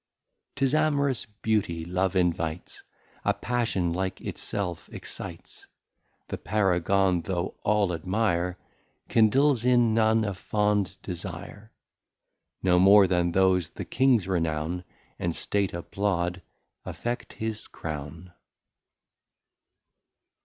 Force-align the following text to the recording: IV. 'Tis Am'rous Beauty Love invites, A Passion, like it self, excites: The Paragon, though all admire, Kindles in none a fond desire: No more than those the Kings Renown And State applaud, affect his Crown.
IV. 0.01 0.55
'Tis 0.55 0.73
Am'rous 0.73 1.27
Beauty 1.43 1.85
Love 1.85 2.15
invites, 2.15 2.81
A 3.23 3.35
Passion, 3.35 3.93
like 3.93 4.19
it 4.19 4.39
self, 4.39 4.89
excites: 4.91 5.67
The 6.29 6.39
Paragon, 6.39 7.21
though 7.21 7.53
all 7.61 7.93
admire, 7.93 8.57
Kindles 9.09 9.63
in 9.63 9.93
none 9.93 10.25
a 10.25 10.33
fond 10.33 10.97
desire: 11.03 11.71
No 12.63 12.79
more 12.79 13.05
than 13.05 13.31
those 13.33 13.69
the 13.69 13.85
Kings 13.85 14.27
Renown 14.27 14.85
And 15.19 15.35
State 15.35 15.71
applaud, 15.71 16.41
affect 16.83 17.33
his 17.33 17.67
Crown. 17.67 18.33